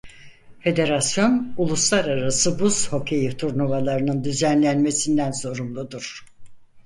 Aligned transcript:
Federasyon 0.63 1.53
uluslararası 1.57 2.59
buz 2.59 2.91
hokeyi 2.93 3.37
turnuvalarının 3.37 4.23
düzenlenmesinden 4.23 5.31
sorumludur. 5.31 6.25